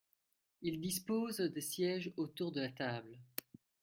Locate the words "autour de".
2.17-2.61